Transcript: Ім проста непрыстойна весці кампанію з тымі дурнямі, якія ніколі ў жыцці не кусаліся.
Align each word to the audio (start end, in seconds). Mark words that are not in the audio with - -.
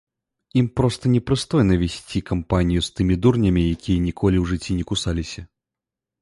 Ім 0.59 0.67
проста 0.79 1.09
непрыстойна 1.15 1.77
весці 1.81 2.21
кампанію 2.29 2.81
з 2.87 2.97
тымі 3.01 3.19
дурнямі, 3.27 3.67
якія 3.77 3.99
ніколі 4.07 4.37
ў 4.43 4.53
жыцці 4.53 4.79
не 4.81 4.89
кусаліся. 4.95 5.41